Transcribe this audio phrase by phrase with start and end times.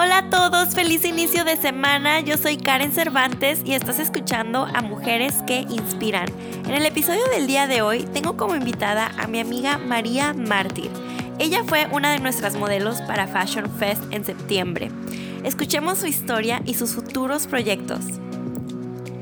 [0.00, 2.20] Hola a todos, feliz inicio de semana.
[2.20, 6.28] Yo soy Karen Cervantes y estás escuchando a Mujeres que Inspiran.
[6.68, 10.88] En el episodio del día de hoy tengo como invitada a mi amiga María Mártir.
[11.40, 14.92] Ella fue una de nuestras modelos para Fashion Fest en septiembre.
[15.42, 17.98] Escuchemos su historia y sus futuros proyectos.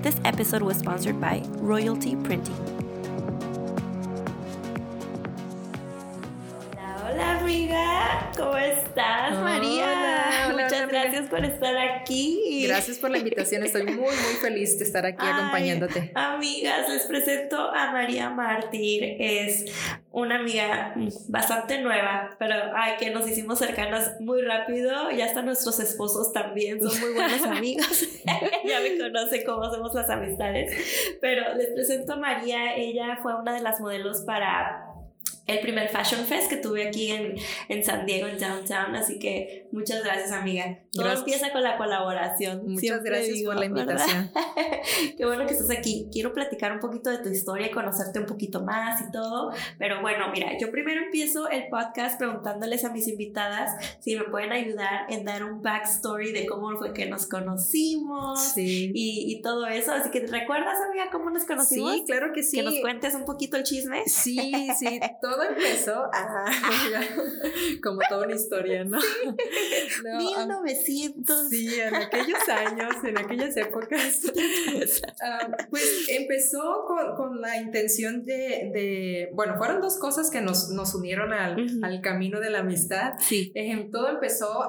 [0.03, 2.55] This episode was sponsored by Royalty Printing.
[6.75, 10.06] Hola, hola amiga, ¿cómo estás María?
[11.07, 12.65] Gracias por estar aquí.
[12.67, 16.11] Gracias por la invitación, estoy muy muy feliz de estar aquí acompañándote.
[16.15, 19.67] Amigas, les presento a María Mártir, es
[20.11, 20.95] una amiga
[21.29, 26.83] bastante nueva, pero ay, que nos hicimos cercanas muy rápido, ya hasta nuestros esposos también
[26.83, 28.09] son muy buenos amigos,
[28.65, 30.75] ya me conocen cómo hacemos las amistades,
[31.21, 34.87] pero les presento a María, ella fue una de las modelos para
[35.47, 37.37] el primer Fashion Fest que tuve aquí en,
[37.69, 38.97] en San Diego, en Downtown.
[38.97, 40.81] Así que muchas gracias, amiga.
[40.93, 42.63] Todo empieza con la colaboración.
[42.67, 44.31] Muchas gracias por la invitación.
[45.17, 46.09] Qué bueno que estás aquí.
[46.13, 49.53] Quiero platicar un poquito de tu historia y conocerte un poquito más y todo.
[49.79, 54.53] Pero bueno, mira, yo primero empiezo el podcast preguntándoles a mis invitadas si me pueden
[54.53, 59.93] ayudar en dar un backstory de cómo fue que nos conocimos y, y, todo eso.
[59.93, 61.93] Así que, ¿recuerdas, amiga, cómo nos conocimos?
[61.93, 62.57] Sí, claro que sí.
[62.57, 64.03] Que nos cuentes un poquito el chisme.
[64.07, 66.11] Sí, sí, todo empezó
[67.83, 68.99] como toda una historia, ¿no?
[70.19, 71.49] 1900.
[71.57, 74.23] Sí, en aquellos años, en aquellas épocas.
[75.71, 80.95] pues empezó con, con la intención de, de, bueno, fueron dos cosas que nos, nos
[80.95, 83.15] unieron al, al, camino de la amistad.
[83.21, 83.53] Sí.
[83.93, 84.67] todo empezó,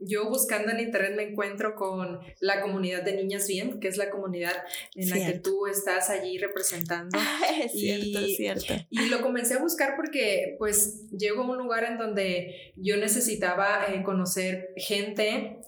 [0.00, 4.10] yo buscando en internet me encuentro con la comunidad de Niñas Bien, que es la
[4.10, 4.54] comunidad
[4.94, 7.18] en la que tú estás allí representando.
[7.62, 8.74] es cierto, es cierto.
[8.90, 13.86] Y lo comencé a buscar porque pues llego a un lugar en donde yo necesitaba
[13.88, 15.58] eh, conocer gente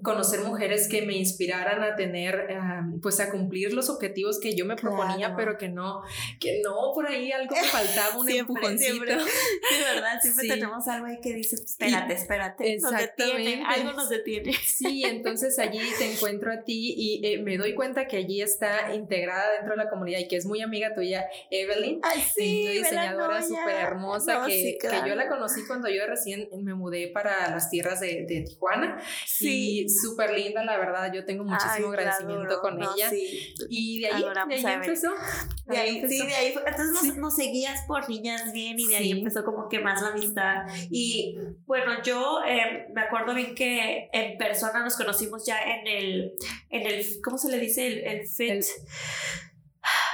[0.00, 2.48] conocer mujeres que me inspiraran a tener,
[3.02, 6.02] pues a cumplir los objetivos que yo me proponía, pero que no,
[6.40, 8.94] que no, por ahí algo me faltaba, un empujoncito.
[8.94, 9.18] Siempre.
[9.20, 10.18] Sí, ¿verdad?
[10.22, 12.72] Siempre tenemos algo ahí que dice, espérate, espérate.
[12.72, 13.62] Exactamente.
[13.66, 14.54] algo nos detiene.
[14.64, 18.94] Sí, entonces allí te encuentro a ti y eh, me doy cuenta que allí está
[18.94, 22.00] integrada dentro de la comunidad y que es muy amiga tuya, Evelyn.
[22.02, 27.08] Ay, sí, diseñadora súper hermosa que, que, yo la conocí cuando yo recién me mudé
[27.08, 28.98] para las tierras de, de Tijuana.
[29.26, 31.12] Sí súper linda, la verdad.
[31.12, 33.10] Yo tengo muchísimo agradecimiento con ella.
[33.68, 35.12] Y de ahí, de ahí empezó.
[35.66, 39.44] De ahí, Sí, de ahí Entonces nos, seguías por niñas bien y de ahí empezó
[39.44, 40.66] como que más la amistad.
[40.90, 46.32] Y bueno, yo eh, me acuerdo bien que en persona nos conocimos ya en el,
[46.70, 47.86] en el ¿cómo se le dice?
[47.86, 48.64] El, el fit.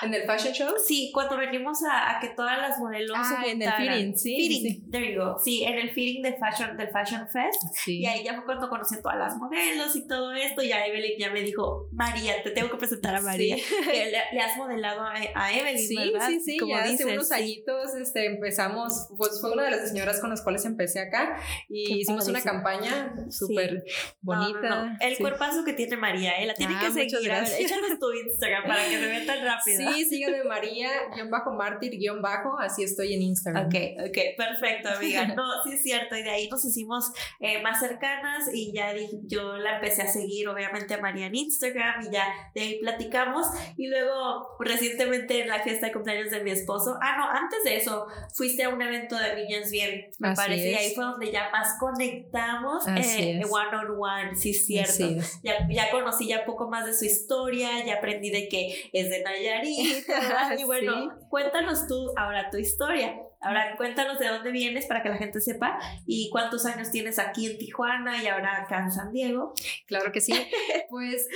[0.03, 0.75] ¿En el fashion show?
[0.86, 4.36] Sí, cuando venimos a, a que todas las modelos ah, en el fitting, sí.
[4.36, 4.91] Fitting, sí.
[4.91, 5.38] there you go.
[5.38, 7.62] Sí, en el fitting del Fashion, del fashion Fest.
[7.75, 8.00] Sí.
[8.00, 10.62] Y ahí ya fue cuando conocí a todas las modelos y todo esto.
[10.62, 13.56] Y a Evelyn ya me dijo, María, te tengo que presentar a María.
[13.88, 16.28] Que le, has modelado a, a Evelyn, sí, ¿verdad?
[16.28, 20.20] Sí, sí, Como ya hace unos añitos este, empezamos, pues fue una de las señoras
[20.20, 21.41] con las cuales empecé acá.
[21.69, 23.84] Y hicimos una campaña súper
[24.20, 24.97] bonita.
[25.00, 26.47] El cuerpazo que tiene María, ¿eh?
[26.47, 27.32] La tiene ah, que seguir.
[27.32, 29.78] A ver, échanos tu Instagram para que se vea tan rápido.
[29.78, 33.66] Sí, sígueme María, guion bajo Mártir, guion bajo, así estoy en Instagram.
[33.66, 33.75] Ok,
[34.09, 35.26] ok, perfecto, amiga.
[35.28, 38.93] No, sí es cierto, y de ahí nos hicimos eh, más cercanas y ya
[39.25, 43.47] yo la empecé a seguir, obviamente, a María en Instagram y ya de ahí platicamos.
[43.77, 47.77] Y luego, recientemente en la fiesta de cumpleaños de mi esposo, ah, no, antes de
[47.77, 51.50] eso, fuiste a un evento de Niñas Bien, me parece, y ahí fue donde ya
[51.50, 55.22] más conectamos eh, one on one, sí es cierto.
[55.43, 59.22] Ya, ya conocí ya poco más de su historia, ya aprendí de que es de
[59.22, 63.16] Nayarit y bueno, cuéntanos tú ahora tu historia.
[63.41, 67.47] Ahora cuéntanos de dónde vienes para que la gente sepa y cuántos años tienes aquí
[67.47, 69.54] en Tijuana y ahora acá en San Diego.
[69.87, 70.32] Claro que sí.
[70.91, 71.28] Pues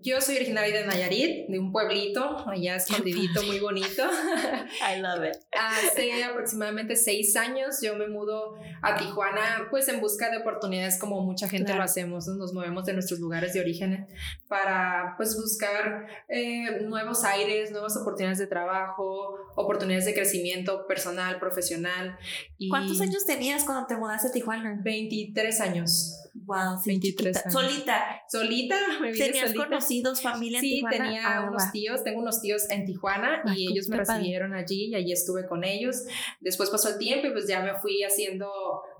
[0.00, 4.02] yo soy originaria de Nayarit, de un pueblito allá escondidito, muy bonito.
[4.82, 5.36] I love it.
[5.52, 11.20] Hace aproximadamente seis años yo me mudo a Tijuana pues en busca de oportunidades como
[11.20, 14.08] mucha gente lo hacemos, nos movemos de nuestros lugares de origen
[14.48, 22.18] para pues buscar eh, nuevos aires, nuevas oportunidades de trabajo, oportunidades de crecimiento personal, profesional.
[22.58, 24.80] Y ¿Cuántos años tenías cuando te mudaste a Tijuana?
[24.82, 26.18] 23 años.
[26.34, 27.52] Wow, 23 años.
[27.52, 28.22] Solita.
[28.28, 32.86] Solita, me ¿Tenías conocidos, familia en sí, tenía ah, unos tíos, tengo unos tíos en
[32.86, 36.04] Tijuana y ellos me recibieron allí y allí estuve con ellos.
[36.40, 38.50] Después pasó el tiempo y pues ya me fui haciendo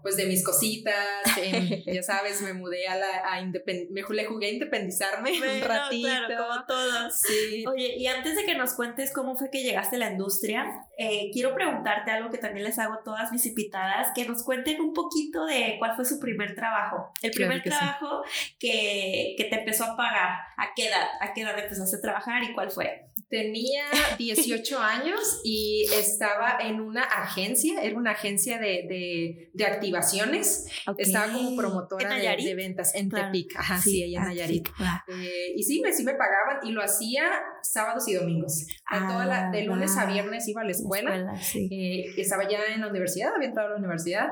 [0.03, 0.95] pues de mis cositas,
[1.37, 6.09] em, ya sabes, me mudé a la, a me le jugué a independizarme un ratito.
[6.09, 7.15] Claro, como todos.
[7.15, 7.65] Sí.
[7.67, 10.67] Oye, y antes de que nos cuentes cómo fue que llegaste a la industria,
[10.99, 14.81] eh, quiero preguntarte algo que también les hago a todas mis invitadas, que nos cuenten
[14.81, 17.13] un poquito de cuál fue su primer trabajo.
[17.23, 18.23] El primer trabajo
[18.59, 21.07] que, que te empezó a pagar, ¿a qué edad?
[21.21, 23.07] ¿A qué edad empezaste a trabajar y cuál fue?
[23.33, 23.85] Tenía
[24.19, 30.67] 18 años y estaba en una agencia, era una agencia de, de, de activaciones.
[30.99, 34.69] Estaba como promotora de, ventas en Tepic, ajá, sí, allá en Nayarit.
[35.09, 37.25] Eh, y sí me, sí me pagaban y lo hacía
[37.63, 38.67] sábados y domingos.
[38.91, 41.35] toda de lunes a viernes iba a la escuela.
[41.55, 44.29] Eh, estaba ya en la universidad, había entrado a la universidad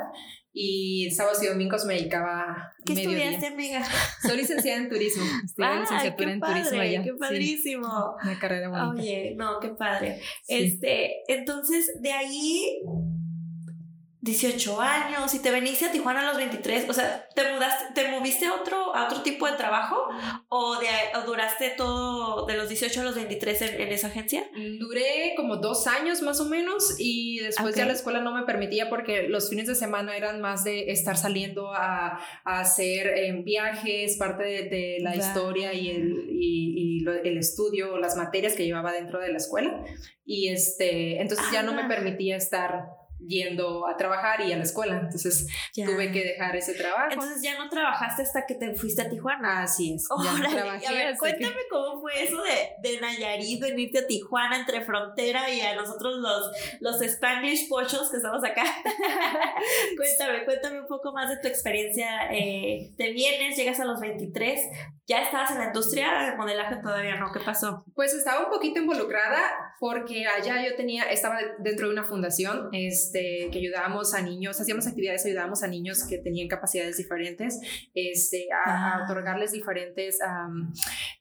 [0.52, 3.84] y sábados y domingos me dedicaba ¿Qué estudiaste, amiga?
[4.22, 5.24] Soy licenciada en turismo.
[5.44, 7.02] Estudié ah, licenciatura en turismo allá.
[7.02, 8.16] Qué padrísimo.
[8.22, 9.02] una carrera bonita.
[9.02, 10.20] Oye, no, qué padre.
[10.48, 12.80] Este, entonces, de ahí
[14.22, 18.08] 18 años y te veniste a Tijuana a los 23, o sea, ¿te mudaste, te
[18.08, 19.96] moviste a otro, a otro tipo de trabajo
[20.48, 20.88] o, de,
[21.24, 24.44] duraste todo de los 18 a los 23 en, esa agencia?
[24.78, 28.90] Duré como dos años más o menos y después ya la escuela no me permitía
[28.90, 34.18] porque los fines de semana eran más de estar saliendo a, a hacer eh, viajes,
[34.18, 39.30] parte de, la historia y, el, y, el estudio, las materias que llevaba dentro de
[39.32, 39.82] la escuela
[40.26, 41.88] y este, entonces ya no me ah.
[41.88, 44.98] permitía estar yendo a trabajar y a la escuela.
[44.98, 47.12] Entonces tuve que dejar ese trabajo.
[47.12, 49.62] Entonces ya no trabajaste hasta que te fuiste a Tijuana.
[49.62, 50.08] Así es.
[50.22, 54.58] ya no trabajé, a ver, cuéntame cómo fue eso de, de Nayarit, venirte a Tijuana
[54.58, 56.50] entre frontera y a nosotros los,
[56.80, 58.64] los Spanish pochos que estamos acá.
[59.96, 62.30] cuéntame, cuéntame un poco más de tu experiencia.
[62.32, 64.60] Eh, te vienes, llegas a los 23,
[65.10, 67.32] ¿ya estabas en la industria de modelaje todavía no?
[67.32, 67.84] ¿Qué pasó?
[67.96, 72.68] Pues estaba un poquito involucrada porque allá yo tenía, estaba dentro de una fundación.
[72.72, 77.60] Es, este, que ayudábamos a niños, hacíamos actividades, ayudábamos a niños que tenían capacidades diferentes,
[77.94, 79.04] este, a, ah.
[79.04, 80.18] otorgarles diferentes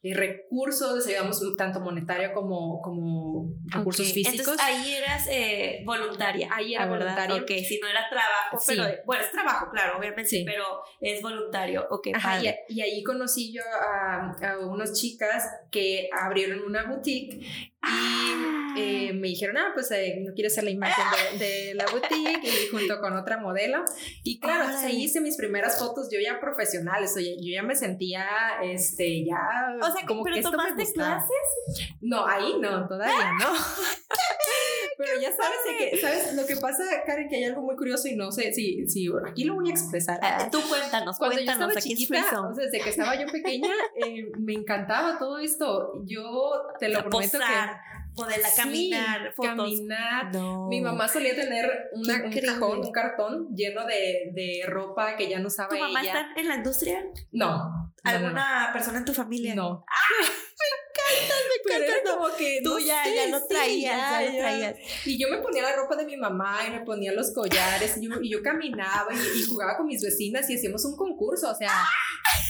[0.04, 4.40] eh, recursos, ayudamos tanto monetario como, como recursos físicos.
[4.40, 6.48] Entonces ahí eras eh, voluntaria.
[6.52, 7.42] Ahí era voluntaria.
[7.42, 11.88] Ok, si no era trabajo, pero bueno, es trabajo, claro, obviamente, pero es voluntario.
[11.90, 12.08] Ok,
[12.68, 17.42] y, ahí conocí yo a, a unas chicas que abrieron una boutique
[17.82, 18.76] y ah.
[18.78, 21.06] eh, me dijeron, ah, pues eh, no quiero ser la imagen
[21.40, 23.86] de, la boutique y junto con otra modelo.
[24.24, 28.28] Y claro, ahí hice mis primeras fotos yo ya profesionales, oye, yo ya me sentía,
[28.64, 29.40] este, ya...
[29.82, 31.38] O sea, como ¿pero que esto tomaste clases?
[32.02, 33.48] No, ahí no, todavía no.
[35.00, 36.34] Pero ya sabes que, ¿sabes?
[36.34, 39.46] Lo que pasa, Karen, que hay algo muy curioso y no sé si, si aquí
[39.46, 40.20] lo voy a expresar.
[40.22, 43.72] Ah, tú cuéntanos, Cuando cuéntanos, yo estaba chiquita, o sea, desde que estaba yo pequeña,
[43.96, 46.04] eh, me encantaba todo esto.
[46.06, 46.52] Yo
[46.82, 47.46] te lo prometo que
[48.14, 49.56] poder caminar, fotos.
[49.56, 50.32] caminar.
[50.68, 55.40] Mi mamá solía tener una, un cajón, un cartón lleno de, de, ropa que ya
[55.40, 57.06] no usaba ¿Tu mamá está en la industria?
[57.32, 57.94] No.
[58.04, 59.56] ¿Alguna persona en tu familia?
[59.56, 59.86] No.
[59.88, 60.26] ¡Ah!
[61.10, 64.76] me encanta, me como que tú ya, ya lo traías, ya, lo traías.
[65.06, 68.08] Y yo me ponía la ropa de mi mamá y me ponía los collares y
[68.08, 71.72] yo, y yo caminaba y, jugaba con mis vecinas y hacíamos un concurso, o sea,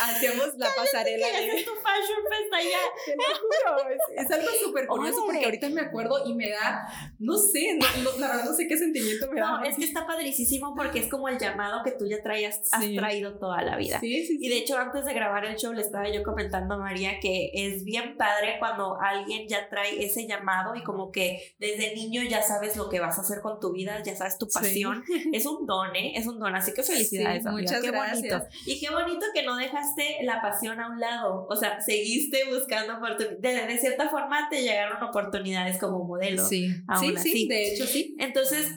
[0.02, 1.28] hacíamos la pasarela.
[1.28, 1.64] de...
[1.64, 2.78] tu fashion fest allá.
[3.06, 6.88] Te lo juro, es, algo súper curioso porque ahorita me acuerdo y me da,
[7.20, 9.60] no sé, no, la verdad no sé qué sentimiento me da.
[9.60, 12.94] No, es que está padricísimo porque es como el llamado que tú ya traías, has
[12.94, 14.00] traído toda la vida.
[14.00, 16.78] Sí, sí, Y de hecho, antes de grabar el show le estaba yo comentando a
[16.78, 18.29] María que es bien padre
[18.60, 23.00] cuando alguien ya trae ese llamado y como que desde niño ya sabes lo que
[23.00, 25.04] vas a hacer con tu vida, ya sabes tu pasión.
[25.34, 26.14] Es un don, ¿eh?
[26.16, 27.44] Es un don, así que felicidades.
[27.46, 28.22] muchas qué gracias.
[28.22, 28.48] Bonito.
[28.66, 32.98] Y qué bonito que no dejaste la pasión a un lado, o sea, seguiste buscando
[32.98, 33.68] oportunidades.
[33.68, 36.46] De, cierta forma te llegaron oportunidades como modelo.
[36.46, 38.16] Sí, sí, sí, de hecho sí.
[38.20, 38.72] Entonces,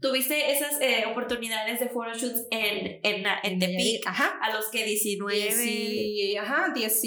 [0.00, 4.38] tuviste esas eh, oportunidades de photoshoots en, en, en Tepic ajá.
[4.40, 5.64] a los que 19.
[5.64, 7.00] y ajá, 10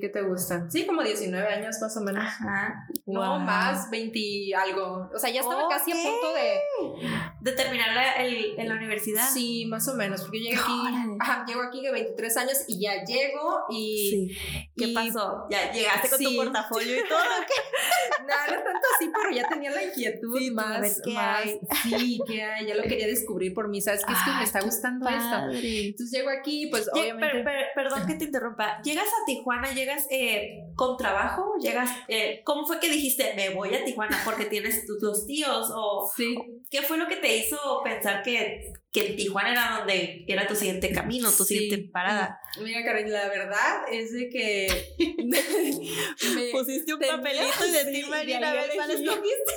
[0.00, 0.70] ¿qué te gustan?
[0.70, 2.24] Sí, como 19 años más o menos.
[2.24, 2.86] Ajá.
[3.06, 4.20] No, más, 20
[4.56, 5.10] algo.
[5.14, 7.39] O sea, ya estaba casi a punto de...
[7.40, 9.28] De terminar la, el, en la universidad.
[9.32, 13.04] Sí, más o menos, porque llegué aquí, ajá, llego aquí de 23 años y ya
[13.04, 14.10] llego y...
[14.10, 14.68] Sí.
[14.76, 15.46] ¿Qué pasó?
[15.50, 17.18] ¿Ya llegaste con tu portafolio y todo?
[18.20, 21.60] no, no tanto así, pero ya tenía la inquietud sí, más, qué más, hay.
[21.98, 24.04] sí, que ya lo quería descubrir por mí, ¿sabes?
[24.04, 25.36] Que es que me está gustando esto.
[25.52, 27.44] Entonces llego aquí, pues obviamente...
[27.74, 28.80] perdón que te interrumpa.
[28.82, 31.54] ¿Llegas a Tijuana, llegas eh, con trabajo?
[31.60, 35.70] ¿Llegas, eh, ¿Cómo fue que dijiste, me voy a Tijuana porque tienes tus tíos?
[35.74, 36.36] O, sí.
[36.70, 40.92] ¿Qué fue lo que te hizo pensar que, que Tijuana era donde era tu siguiente
[40.92, 42.40] camino, tu siguiente parada?
[42.60, 44.68] Mira, Karen, la verdad es de que
[45.24, 49.52] me pusiste un papelito y de ti, Marina, a ver cuál escogiste.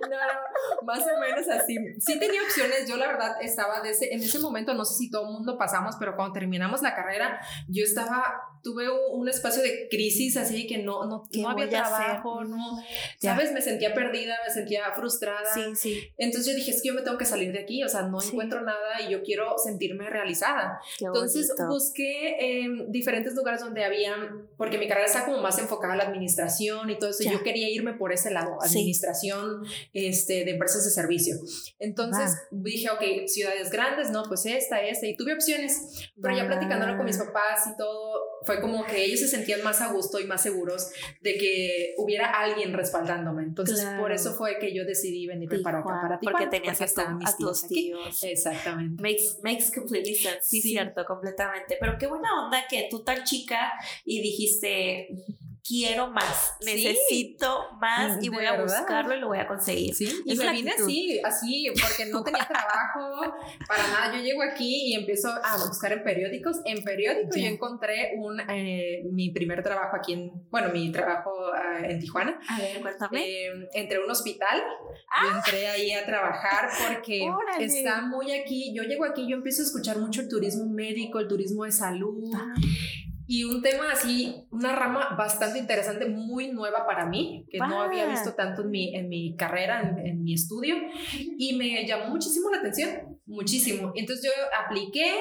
[0.10, 1.76] no, no, más o menos así.
[1.98, 5.10] Sí tenía opciones, yo la verdad estaba de ese, en ese momento, no sé si
[5.10, 8.22] todo el mundo pasamos, pero cuando terminamos la carrera, yo estaba,
[8.62, 12.82] tuve un, espacio de crisis así que no, no, no había trabajo, no,
[13.20, 15.54] sabes, me sentía perdida, me sentía frustrada.
[15.54, 16.12] Sí, sí.
[16.18, 18.20] Entonces yo dije, es que yo me tengo que salir de aquí, o sea, no
[18.20, 20.80] encuentro nada y yo quiero sentirme realizada.
[20.98, 24.14] Entonces busqué em, diferentes lugares donde había,
[24.56, 27.68] porque mi carrera está como más enfocada a la administración y todo eso, yo quería
[27.68, 31.36] irme por ese lado, administración este, de empresas de servicio.
[31.78, 36.96] Entonces dije, ok, ciudades grandes, no, pues esta, esta, y tuve opciones, pero ya platicándolo
[36.96, 40.24] con mis papás y todo, fue como que ellos se sentían más a gusto y
[40.24, 43.42] más seguros de que hubiera alguien respaldándome.
[43.42, 46.38] Entonces, por eso fue que yo decidí venirme para acá, para Tijuana.
[46.38, 48.22] Porque tenías hasta mis tíos, tíos.
[48.22, 49.02] Exactamente.
[49.02, 50.42] Makes, makes completely sense.
[50.42, 51.76] Sí, sí, cierto, completamente.
[51.78, 53.72] Pero qué buena onda que tú tan chica
[54.04, 55.08] y dijiste,
[55.66, 59.94] quiero más, necesito más y voy a buscarlo y lo voy a conseguir.
[59.94, 63.34] Sí, y me vine así, así, porque no tenía trabajo
[63.66, 64.16] para nada.
[64.16, 66.60] Yo llego aquí y empiezo a buscar en periódicos.
[66.64, 71.80] En periódicos yo encontré un, eh, mi primer trabajo aquí en, bueno, mi trabajo ah,
[71.82, 72.38] en Tijuana.
[72.48, 73.24] A ver, cuéntame.
[73.24, 74.62] Eh, entré un hospital,
[75.10, 75.36] ah.
[75.36, 77.22] entré ahí a trabajar porque
[77.60, 78.72] está muy aquí.
[78.74, 82.30] Yo llego aquí, yo empiezo a escuchar mucho el turismo médico, el turismo de salud.
[82.34, 82.54] Ah
[83.30, 88.06] y un tema así, una rama bastante interesante, muy nueva para mí, que no había
[88.06, 90.74] visto tanto en mi, en mi carrera, en, mi estudio,
[91.38, 93.92] y me llamó muchísimo la atención, muchísimo.
[93.94, 94.32] Entonces yo
[94.64, 95.14] apliqué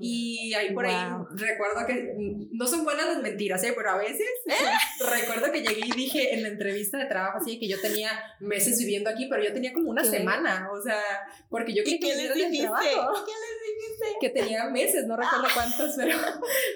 [0.00, 0.96] y ahí por ahí
[1.32, 2.14] recuerdo que
[2.52, 3.72] no son buenas las mentiras, ¿eh?
[3.76, 4.28] pero a veces
[5.10, 8.78] recuerdo que llegué y dije en la entrevista de trabajo así que yo tenía meses
[8.78, 11.00] viviendo aquí, pero yo tenía como una semana, o sea,
[11.48, 12.66] porque yo quería que les dijiste?
[12.66, 13.24] trabajo.
[13.24, 14.06] ¿Qué les dijiste?
[14.20, 16.16] Que tenía meses, no recuerdo cuántos, pero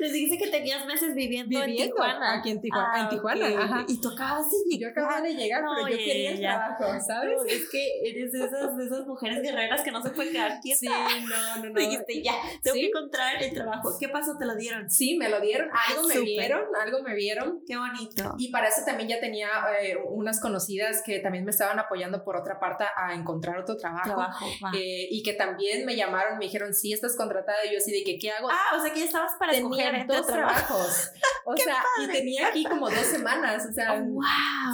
[0.00, 2.38] les dijiste que tenías meses viviendo, en Tijuana.
[2.38, 2.98] Aquí en Tijuana.
[2.98, 3.86] en ah, Tijuana, ajá.
[3.88, 4.84] Y de llegar.
[4.84, 7.38] Yo acababa de llegar, pero yo quería el trabajo, ¿sabes?
[7.48, 10.88] es que eres de esas, de esas mujeres guerreras que no se pueden quedar Sí,
[10.88, 11.80] no, no, no.
[11.80, 13.96] Dijiste, ya, tengo que encontrar el trabajo.
[13.98, 14.36] ¿Qué pasó?
[14.38, 14.90] ¿Te lo dieron?
[14.90, 15.68] Sí, me lo dieron.
[15.88, 17.60] Algo me vieron, algo me vieron.
[17.66, 18.34] Qué bonito.
[18.38, 19.48] Y para eso también ya tenía
[19.80, 24.04] eh, unas conocidas que también me estaban apoyando por otra parte a encontrar otro trabajo.
[24.04, 27.64] trabajo eh, y que también me llamaron, me dijeron, sí, estás contratada.
[27.66, 28.48] Y yo así de que, ¿qué hago?
[28.50, 31.10] Ah, o sea que ya estabas para tenía escoger dos trabajos.
[31.46, 34.24] O sea, y tenía aquí como dos semanas, o sea, wow.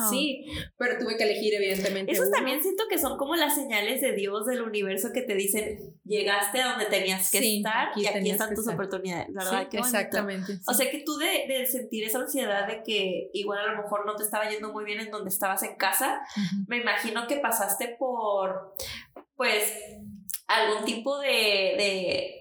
[0.08, 0.46] sí,
[0.78, 2.12] pero tuve que elegir evidentemente.
[2.12, 5.79] Eso también siento que son como las señales de Dios del universo que te dicen,
[6.04, 9.68] llegaste a donde tenías que estar y aquí están tus oportunidades, ¿verdad?
[9.70, 10.58] Sí, exactamente.
[10.66, 14.06] O sea que tú de, de, sentir esa ansiedad de que igual a lo mejor
[14.06, 16.20] no te estaba yendo muy bien en donde estabas en casa,
[16.66, 18.74] me imagino que pasaste por,
[19.36, 19.72] pues,
[20.46, 22.34] algún tipo de, de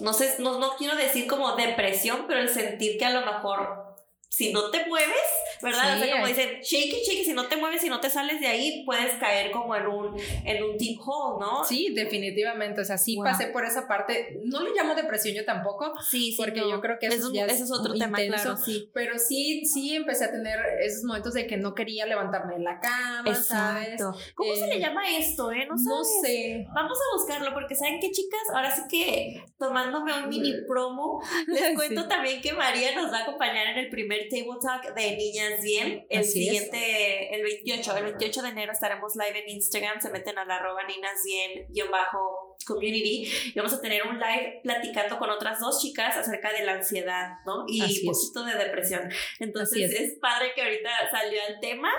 [0.00, 3.92] no sé, no, no quiero decir como depresión, pero el sentir que a lo mejor
[4.32, 5.28] si no te mueves,
[5.62, 5.96] ¿verdad?
[5.96, 8.10] o sea, como dicen, shake it, shake it, si no te mueves, si no te
[8.10, 11.64] sales de ahí, puedes caer como en un, en un deep hole, ¿no?
[11.64, 15.92] Sí, definitivamente, o sea, sí pasé por esa parte, no le llamo depresión yo tampoco,
[16.00, 18.90] sí, sí porque yo creo que eso, ya es, otro tema, claro, sí.
[18.92, 22.80] Pero sí, sí empecé a tener esos momentos de que no quería levantarme de la
[22.80, 24.12] cama, Exacto.
[24.12, 24.34] ¿sabes?
[24.34, 25.66] ¿Cómo se le eh, llama esto, eh?
[25.68, 26.66] No, no sé.
[26.74, 28.40] Vamos a buscarlo, porque ¿saben qué, chicas?
[28.54, 33.22] Ahora sí que, tomándome un mini promo, les cuento también que María nos va a
[33.22, 36.06] acompañar en el primer Table Talk de Niñas Bien.
[36.08, 40.00] El siguiente, el 28, el 28 de enero estaremos live en Instagram.
[40.00, 44.60] Se meten a la arroba Niñas Bien, bajo community y vamos a tener un live
[44.62, 47.64] platicando con otras dos chicas acerca de la ansiedad, ¿no?
[47.68, 49.08] Y un poquito de depresión.
[49.38, 50.18] Entonces es.
[50.20, 51.90] padre que ahorita salió el tema.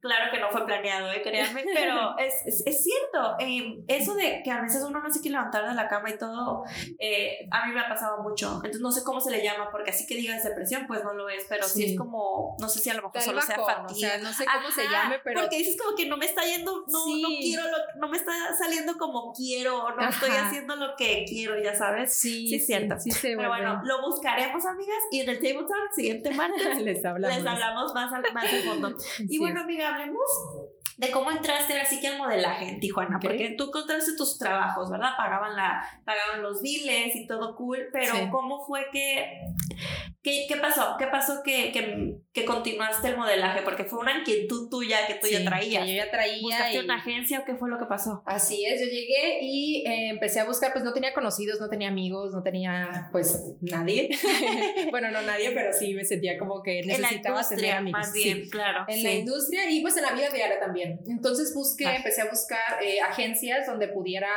[0.00, 1.22] Claro que no fue planeado, ¿eh?
[1.22, 3.36] créanme, pero es, es, cierto.
[3.38, 6.18] Eh, eso de que a veces uno no se quiere levantar de la cama y
[6.18, 6.64] todo,
[6.98, 8.56] eh, a mí me ha pasado mucho.
[8.56, 11.28] Entonces no sé cómo se le llama, porque así que digas depresión, pues no lo
[11.28, 14.18] es, pero sí, es como, no sé si a lo mejor solo sea fatiga.
[14.18, 15.40] no sé cómo se llame, pero...
[15.40, 17.62] Porque dices como que no me está yendo, no, no quiero,
[17.96, 22.14] no me está saliendo como quiero no estoy haciendo lo que quiero, ya sabes.
[22.14, 22.98] Sí, sí, es cierto.
[22.98, 27.36] Sí, Pero bueno, lo buscaremos, amigas, y en el Table Talk, siguiente martes, les hablamos,
[27.36, 28.96] les hablamos más al, más al fondo.
[29.18, 30.26] y bueno, amiga, hablemos
[31.00, 35.12] de cómo entraste así que al modelaje en Tijuana, porque tú encontraste tus trabajos, ¿verdad?
[35.16, 39.40] Pagaban, la, pagaban los biles y todo cool, pero ¿cómo fue que
[40.22, 40.96] ¿Qué, ¿Qué, pasó?
[40.98, 43.62] ¿Qué pasó que, que, que, continuaste el modelaje?
[43.62, 45.86] Porque fue una inquietud tuya que tú ya traías.
[45.86, 46.42] yo ya traía.
[46.42, 48.22] ¿Buscaste una agencia o qué fue lo que pasó?
[48.26, 51.88] Así es, yo llegué y eh, empecé a buscar, pues no tenía conocidos, no tenía
[51.88, 54.10] amigos, no tenía pues nadie.
[54.90, 58.00] bueno, no nadie, pero sí me sentía como que necesitaba tener amigos.
[58.00, 58.84] Más bien, claro.
[58.88, 61.00] En la industria y pues en la vida diaria también.
[61.06, 61.96] Entonces busqué, Ah.
[61.96, 64.28] empecé a buscar eh, agencias donde pudiera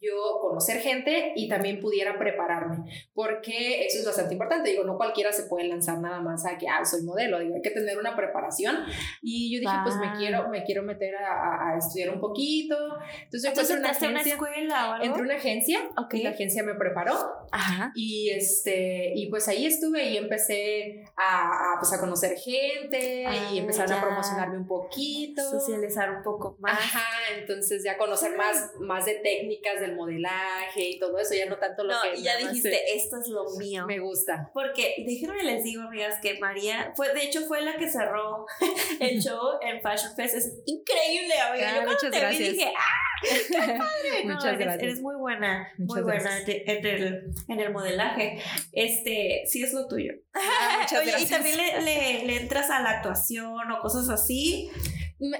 [0.00, 4.70] yo conocer gente y también pudiera prepararme, porque eso es bastante importante.
[4.70, 7.62] Digo, no cualquiera se puede lanzar nada más a que, ah, soy modelo, digo, hay
[7.62, 8.76] que tener una preparación.
[9.22, 10.14] Y yo dije, pues me Ah.
[10.18, 12.76] quiero, me quiero meter a, a- estudiar un poquito.
[13.24, 15.04] Entonces yo Entonces encontré una entraste a una agencia, escuela o algo.
[15.04, 16.14] entré a una agencia Ok.
[16.14, 17.14] y la agencia me preparó
[17.50, 17.92] Ajá.
[17.94, 23.50] y este y pues ahí estuve y empecé a, a, pues a conocer gente Ah,
[23.52, 23.98] y empezaron ya.
[23.98, 26.72] a promocionarme un poquito Socializar un poco más.
[26.78, 27.00] Ajá,
[27.38, 31.84] entonces ya conocer más, más de técnicas del modelaje y todo eso, ya no tanto
[31.84, 33.86] lo No, que y ya dijiste, esto es lo mío.
[33.86, 34.50] me gusta.
[34.52, 38.46] Porque déjenme les digo, amigas, que María fue, de hecho, fue la que cerró
[39.00, 40.34] el show en Fashion Fest.
[40.36, 41.70] Es increíble, amiga.
[41.70, 42.52] Ah, Yo cuando te vi gracias.
[42.52, 43.08] dije, ¡ah!
[44.24, 44.82] No, Muchas eres, gracias.
[44.82, 48.40] Eres muy buena, Muchas muy buena en el, en el modelaje.
[48.72, 50.12] Este, sí es lo tuyo.
[50.34, 51.30] Ah, muchas Oye, gracias.
[51.30, 54.70] y también le, le, le entras a la actuación o cosas así.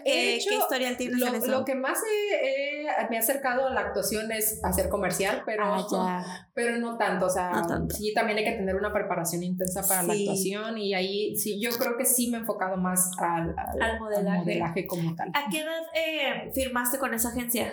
[0.05, 1.47] He hecho, ¿Qué historial tienes lo, en eso?
[1.47, 2.35] lo que más he-
[2.85, 6.49] he- me ha acercado a la actuación es hacer comercial, pero, Ah, ya.
[6.55, 7.27] pero no tanto.
[7.27, 7.95] O sea, No tanto.
[7.95, 11.71] sí, también hay que tener una preparación intensa para la actuación y ahí sí, yo
[11.79, 14.39] creo que sí me he enfocado más al, al- Al modelaje.
[14.39, 15.31] modelaje como tal.
[15.35, 17.73] ¿A qué edad eh, firmaste con esa agencia?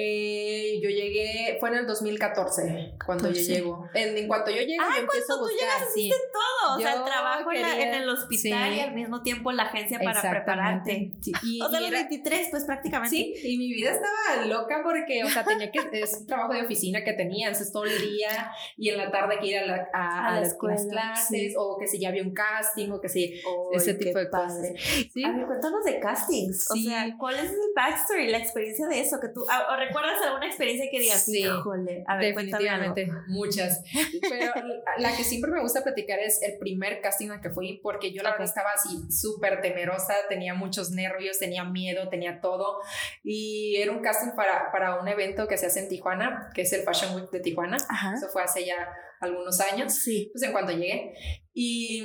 [0.00, 3.42] Eh, yo llegué, fue en el 2014 cuando yo 14.
[3.52, 3.88] llego.
[3.94, 5.78] En, en cuanto yo llego, Ah, yo empiezo a cuando tú buscar.
[5.80, 6.10] llegas, sí.
[6.32, 6.76] todo.
[6.76, 8.76] O sea, el trabajo en, la- quería- en el hospital sí.
[8.76, 11.10] y al mismo tiempo la agencia para prepararte.
[11.20, 13.16] Sí, y- O sea, y los era- 23, pues prácticamente.
[13.16, 16.62] Sí, y mi vida estaba loca porque, o sea, tenía que, es un trabajo de
[16.62, 19.88] oficina que tenía, entonces todo el día y en la tarde que ir a, la-
[19.92, 23.00] a, A a la las, escuela, clases, o que si ya había un casting, o
[23.00, 23.40] que si
[23.72, 24.72] ese tipo de padre.
[24.74, 24.84] cosas.
[25.12, 25.24] Sí.
[25.24, 26.70] A ver, cuéntanos de castings.
[26.70, 29.18] O sea, ¿cuál es el backstory, la experiencia de eso?
[29.20, 32.40] que tú ¿O recuerdas alguna experiencia que digas, Sí, híjole, a ver, algo.
[32.40, 33.82] Definitivamente, muchas.
[34.28, 34.52] Pero
[34.98, 38.22] la que siempre me gusta platicar es el primer casting al que fui, porque yo
[38.22, 38.38] la Ok.
[38.38, 42.78] verdad estaba así súper temerosa, tenía muchos nervios, tenía miedo, tenía todo.
[43.24, 46.72] Y era un casting para, para un evento que se hace en Tijuana, que es
[46.72, 47.76] el Fashion Week de Tijuana.
[47.88, 48.14] Ajá.
[48.14, 48.76] Eso fue hace ya
[49.20, 50.28] algunos años, Sí.
[50.32, 51.12] pues en cuanto llegué.
[51.52, 52.04] Y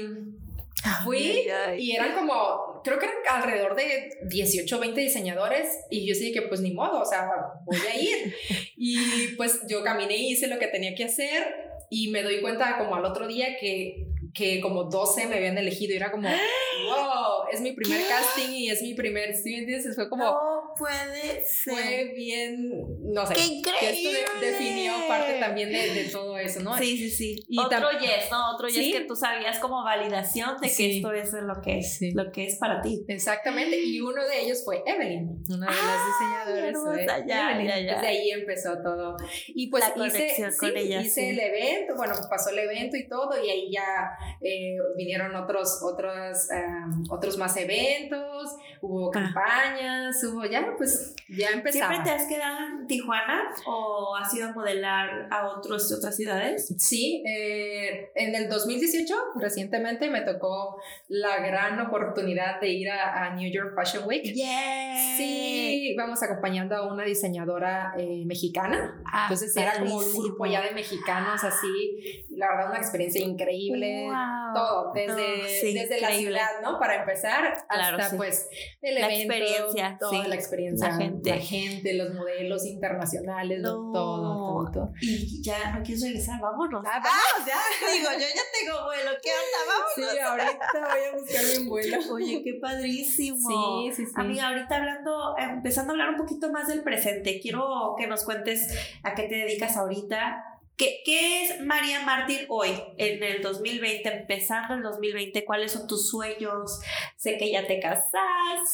[1.03, 1.45] fui
[1.77, 6.41] y eran como, creo que eran alrededor de 18, 20 diseñadores y yo sí que
[6.43, 7.29] pues ni modo, o sea,
[7.65, 8.35] voy a ir.
[8.77, 11.55] y pues yo caminé y hice lo que tenía que hacer
[11.89, 15.93] y me doy cuenta como al otro día que, que como 12 me habían elegido
[15.93, 16.27] y era como,
[16.87, 18.07] wow, es mi primer ¿Qué?
[18.07, 19.95] casting y es mi primer, ¿sí me entiendes?
[19.95, 21.74] Fue como, No puede ser.
[21.74, 22.69] fue bien,
[23.02, 23.34] no sé.
[23.36, 24.19] ¡Qué Que increíble!
[24.21, 26.78] esto de- definió parte también de, de todo eso, ¿no?
[26.78, 27.36] Sí, sí, sí.
[27.47, 28.56] Y otro yes, ¿no?
[28.56, 28.91] Otro yes Sí.
[28.91, 30.97] que tú sabías como validación de que Sí.
[30.97, 32.12] esto es lo que es, Sí.
[32.13, 33.04] lo que es para ti.
[33.08, 36.69] Exactamente, y uno de ellos fue Evelyn, una de las diseñadoras.
[36.69, 37.67] hermosa, fue ya, Evelyn.
[37.67, 37.93] ya, ya.
[37.95, 39.15] Desde ahí empezó todo.
[39.47, 43.32] Y pues La hice, con ella, hice el evento, bueno, pasó el evento y todo,
[43.43, 49.12] y ahí ya eh, vinieron otros, otros, um, otros más eventos, hubo Ah.
[49.13, 51.91] campañas, hubo ya, pues ya empezaba.
[51.93, 56.73] ¿Siempre te has quedado en Tijuana o has ido a modelar a otros, otras ciudades?
[56.77, 63.35] Sí, eh, en el 2018, recientemente, me tocó la gran oportunidad de ir a, a
[63.35, 64.23] New York Fashion Week.
[64.23, 65.17] Yeah.
[65.17, 69.01] Sí, vamos acompañando a una diseñadora eh, mexicana.
[69.11, 72.25] Ah, Entonces era como un grupo ya de mexicanos así.
[72.31, 74.05] La verdad, una experiencia increíble.
[74.05, 74.53] Wow.
[74.53, 76.79] Todo, desde, No, sí, desde la ciudad, ¿no?
[76.79, 78.17] Para empezar, Claro, hasta sí.
[78.17, 78.49] pues
[78.81, 80.29] el La evento, experiencia, toda sí.
[80.29, 81.29] la experiencia, La gente.
[81.29, 83.91] la gente, los modelos internacionales, No.
[83.91, 84.93] todo, todo, todo.
[85.01, 86.84] Y ya no quieres regresar, vámonos.
[86.86, 87.58] Ah, vamos, ya.
[87.93, 89.60] Digo, yo ya tengo vuelo, ¿qué onda?
[89.67, 90.12] Vámonos.
[90.13, 91.97] Sí, ahorita voy a buscar mi vuelo.
[92.13, 93.49] Oye, qué padrísimo.
[93.86, 94.12] Sí, sí, sí.
[94.15, 98.67] Amiga, ahorita hablando, empezando a hablar un poquito más del presente, quiero que nos cuentes
[99.03, 100.43] a qué te dedicas ahorita.
[100.75, 105.45] ¿Qué, qué es María Mártir hoy, en el 2020, empezando el 2020?
[105.45, 106.79] ¿Cuáles son tus sueños?
[107.15, 108.12] Sé que ya te casaste,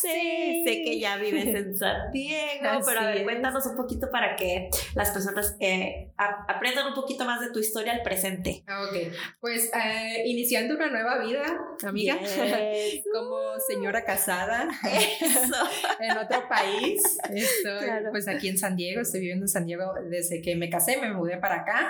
[0.01, 0.63] Sí.
[0.65, 4.69] sé que ya vives en San Diego, pero a ver, cuéntanos un poquito para que
[4.95, 6.11] las personas eh,
[6.47, 8.63] aprendan un poquito más de tu historia al presente.
[8.67, 8.95] Ah, Ok,
[9.41, 11.43] pues eh, iniciando una nueva vida,
[11.83, 13.03] amiga, Yes.
[13.13, 15.55] como señora casada Eso.
[15.99, 17.01] en otro país.
[17.29, 18.09] Estoy Claro.
[18.11, 21.11] pues aquí en San Diego, estoy viviendo en San Diego desde que me casé, me
[21.11, 21.88] mudé para acá.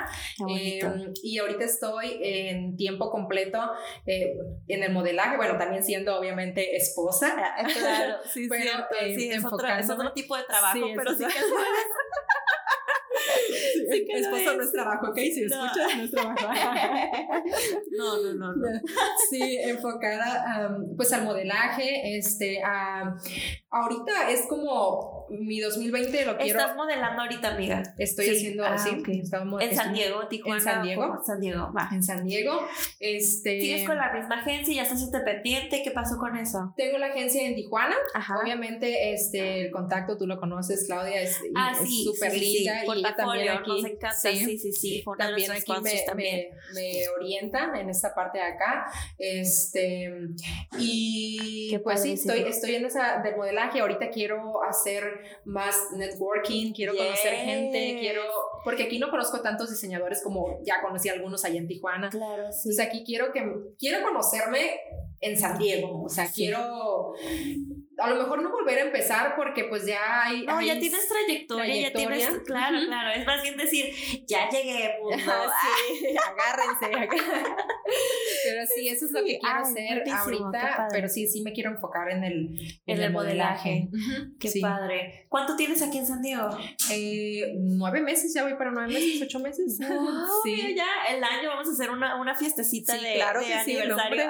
[0.50, 0.80] Eh,
[1.24, 3.60] y ahorita estoy en tiempo completo
[4.06, 7.36] eh, en el modelaje, bueno, también siendo obviamente esposa.
[7.80, 8.96] Claro, sí, Pero, cierto.
[9.02, 11.40] eh, sí, es otro, es tipo de trabajo, Sí, pero es sí que
[13.92, 14.58] Sí que lo Esposo es.
[14.58, 15.18] no es trabajo, ¿ok?
[15.18, 15.66] Si No.
[15.66, 16.48] escuchas, no es trabajo.
[17.98, 18.80] No, no, no, no.
[19.30, 23.16] Sí, enfocada pues al modelaje, este, a-
[23.70, 26.60] ahorita es como mi 2020 lo quiero.
[26.60, 27.84] Estás modelando ahorita, amiga.
[27.98, 28.90] Estoy haciendo ah, así.
[29.08, 30.58] en San Diego, Tijuana.
[30.58, 31.22] En San Diego.
[31.26, 31.90] San Diego, va.
[31.92, 32.68] En San Diego.
[33.00, 33.62] Este.
[33.62, 34.74] ¿Sigues con la misma agencia?
[34.74, 35.82] ¿Ya estás independiente?
[35.84, 36.74] ¿Qué pasó con eso?
[36.76, 37.96] Tengo la agencia en Tijuana.
[38.14, 38.40] Ajá.
[38.42, 42.84] Obviamente, este, el contacto tú lo conoces, Claudia, es ah, súper linda.
[42.86, 43.70] y también aquí.
[43.70, 44.18] Nos encanta.
[44.18, 45.04] Sí, sí, sí.
[45.18, 46.48] También aquí me, también.
[46.74, 48.92] Me, orientan en esta parte de acá.
[49.18, 50.12] Este.
[50.78, 53.80] Y pues sí, estoy, estoy en esa del modelaje.
[53.80, 58.22] Ahorita quiero hacer más networking, quiero conocer gente, quiero.
[58.64, 62.10] Porque aquí no conozco tantos diseñadores como ya conocí algunos allá en Tijuana.
[62.10, 62.70] Claro, sí.
[62.70, 63.42] Entonces aquí quiero que.
[63.78, 64.80] Quiero conocerme
[65.22, 66.04] en San Diego.
[66.04, 67.14] O sea, quiero
[68.02, 70.46] a lo mejor no volver a empezar porque pues ya hay...
[70.46, 72.30] No, ya tienes trayectoria, ya tienes...
[72.46, 73.94] Claro, claro, es más bien decir,
[74.28, 75.18] ya llegué, mundo.
[75.18, 77.10] sí, agárrense.
[78.44, 82.10] pero sí, eso es lo que quiero hacer ahorita, pero sí, sí me quiero enfocar
[82.12, 83.90] en el, en, el, modelaje.
[84.40, 85.26] Qué padre.
[85.30, 86.50] ¿Cuánto tienes aquí en San Diego?
[86.92, 89.78] Eh, nueve meses, ya voy para nueve meses, ocho meses.
[90.44, 90.76] sí.
[90.76, 94.30] ya el año vamos a hacer una, una fiestecita de, claro de aniversario.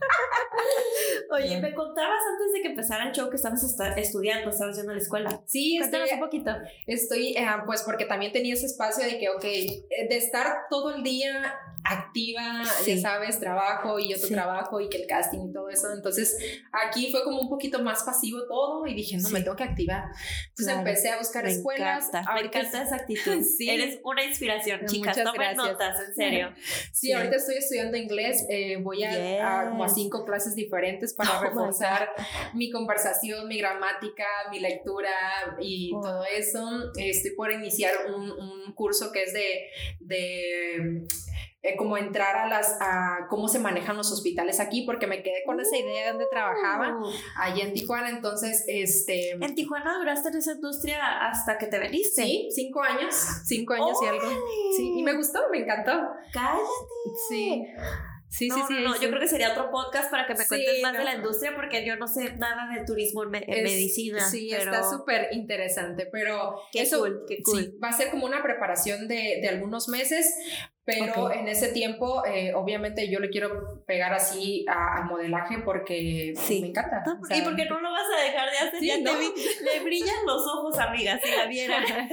[1.30, 3.62] Oye, me contabas antes de que empezara el show que estabas
[3.96, 5.42] estudiando, estabas yendo a la escuela.
[5.46, 6.50] Sí, estoy un poquito.
[6.86, 10.94] Estoy, eh, pues porque también tenía ese espacio de que, ok, eh, de estar todo
[10.94, 15.68] el día activa, ya sabes, trabajo y otro trabajo y que el casting y todo
[15.68, 15.92] eso.
[15.92, 16.36] Entonces,
[16.72, 20.04] aquí fue como un poquito más pasivo todo y dije, no, me tengo que activar.
[20.50, 22.08] Entonces empecé a buscar escuelas.
[22.08, 22.34] Encanta.
[22.34, 23.42] Me encanta esa actitud.
[23.60, 25.16] Eres una inspiración, chicas.
[25.16, 26.54] Muchas Tomen notas, en serio.
[26.92, 28.44] Sí, ahorita estoy estudiando inglés.
[28.48, 32.10] Eh, voy a, a, como a cinco clases diferentes para oh reforzar
[32.54, 35.10] mi conversación, mi gramática, mi lectura
[35.60, 36.00] y oh.
[36.00, 36.92] todo eso.
[36.96, 41.06] Estoy por iniciar un, un curso que es de, de
[41.62, 45.42] eh, como entrar a las, a cómo se manejan los hospitales aquí, porque me quedé
[45.44, 47.10] con esa idea de donde trabajaba, uh.
[47.36, 49.32] allá en Tijuana, entonces, este...
[49.32, 52.22] ¿En Tijuana duraste en esa industria hasta que te veniste?
[52.22, 54.28] Sí, cinco años, cinco años y algo.
[54.76, 55.92] Sí, y me gustó, me encantó.
[56.32, 56.62] Cállate.
[57.28, 57.66] Sí.
[58.30, 58.74] Sí, sí, sí.
[58.84, 61.52] No, yo creo que sería otro podcast para que me cuentes más de la industria
[61.56, 64.20] porque yo no sé nada de turismo en, medicina.
[64.30, 67.74] Sí, está súper interesante, pero qué eso cool, qué cool.
[67.82, 70.32] va a ser como una preparación de, de algunos meses,
[70.98, 76.68] pero en ese tiempo, eh, obviamente, yo le quiero pegar así al modelaje porque me
[76.68, 77.02] encanta.
[77.30, 78.82] y porque no lo vas a dejar de hacer.
[78.82, 81.84] ya te vi, le brillan los ojos, amigas, si la vieran.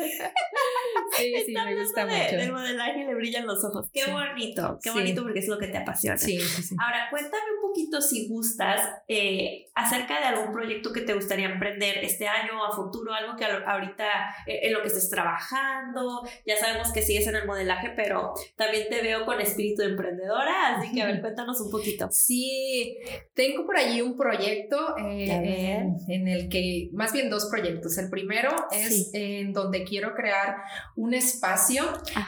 [1.17, 2.36] sí, sí, me gusta de, mucho.
[2.36, 3.89] El modelaje le brillan los ojos.
[3.91, 6.17] Qué bonito, qué bonito porque es lo que te apasiona.
[6.17, 6.75] Sí, sí, sí.
[6.80, 11.99] Ahora, cuéntame un poquito, si gustas, eh, acerca de algún proyecto que te gustaría emprender
[12.03, 14.06] este año o a futuro, algo que ahorita
[14.45, 16.27] eh, en lo que estés trabajando.
[16.45, 20.75] Ya sabemos que sigues en el modelaje, pero también te veo con espíritu de emprendedora,
[20.75, 22.08] así que a ver, cuéntanos un poquito.
[22.12, 22.97] Sí,
[23.34, 27.97] tengo por allí un proyecto eh, en, el que, más bien dos proyectos.
[27.97, 30.58] El primero es en donde quiero crear
[30.95, 31.84] un espacio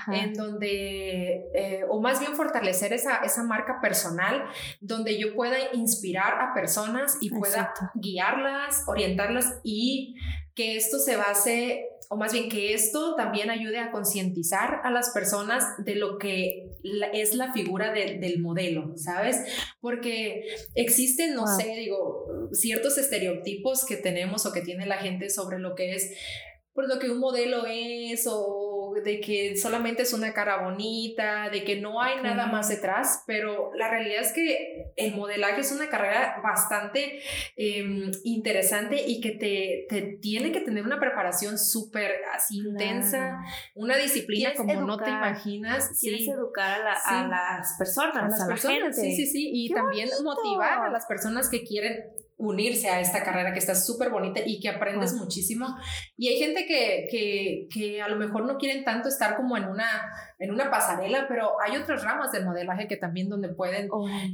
[0.08, 4.44] en donde, eh, o más bien fortalecer esa, esa marca personal,
[4.82, 10.16] donde yo pueda inspirar a personas y pueda guiarlas, orientarlas y
[10.56, 15.12] que esto se base o más bien que esto también ayude a concientizar a las
[15.12, 16.68] personas de lo que
[17.14, 19.38] es la figura del modelo, ¿sabes?
[19.80, 25.60] Porque existen, no sé, digo, ciertos estereotipos que tenemos o que tiene la gente sobre
[25.60, 26.12] lo que es,
[26.74, 28.69] por lo que un modelo es o
[29.04, 33.72] de que solamente es una cara bonita, de que no hay nada más detrás, pero
[33.76, 37.22] la realidad es que el modelaje es una carrera bastante
[37.56, 43.40] em, interesante y que te, te, tiene que tener una preparación súper así intensa,
[43.76, 45.98] una disciplina como no te imaginas.
[46.00, 50.90] Quieres educar a, las personas, a, las personas, sí, sí, sí, y también motivar a
[50.90, 52.04] las personas que quieren
[52.40, 55.76] unirse a esta carrera que está súper bonita y que aprendes muchísimo.
[56.16, 59.66] Y hay gente que, que, que, a lo mejor no quieren tanto estar como en
[59.66, 59.88] una,
[60.40, 63.90] en una pasarela, pero hay otras ramas del modelaje que también donde pueden,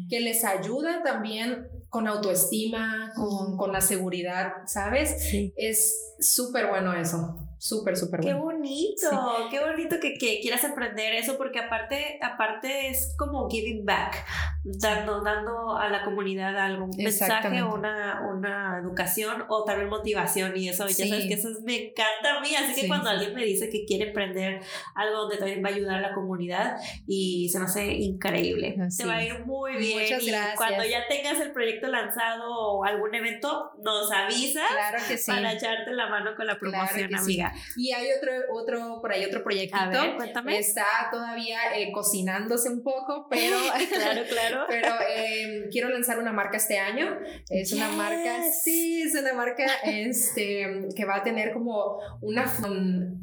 [0.08, 5.34] que les ayuda también con autoestima, con, con la seguridad, ¿sabes?
[5.58, 7.45] Es súper bueno eso.
[7.58, 8.38] Súper, súper bueno.
[8.38, 13.86] Qué bonito, qué bonito que, que, quieras aprender eso, porque aparte, aparte es como giving
[13.86, 14.26] back,
[14.64, 20.88] dando, dando a la comunidad algún mensaje una, una educación o también motivación y eso,
[20.88, 23.86] ya sabes que eso me encanta a mí, así que cuando alguien me dice que
[23.86, 24.62] quiere emprender
[24.96, 29.06] algo donde también va a ayudar a la comunidad y se me hace increíble, te
[29.06, 30.00] va a ir muy bien.
[30.00, 30.58] Muchas gracias.
[30.58, 35.92] cuando ya tengas el proyecto lanzado o algún evento, nos avisas claro que para echarte
[35.92, 37.45] la mano con la promoción, amiga.
[37.76, 39.78] Y hay otro, otro, por ahí otro proyectito.
[39.78, 40.58] A ver, cuéntame.
[40.58, 43.58] Está todavía eh, cocinándose un poco, pero,
[43.94, 44.66] claro, claro.
[44.70, 47.18] pero eh, quiero lanzar una marca este año.
[47.50, 48.64] Es una marca, Yes.
[48.64, 52.48] sí, es una marca este, que va a tener como una...
[52.48, 53.22] fun-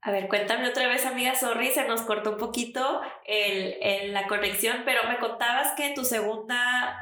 [0.00, 4.26] A ver, cuéntame otra vez, amiga, sorry, se nos cortó un poquito el, el- la
[4.26, 6.98] conexión, pero me contabas que tu segunda,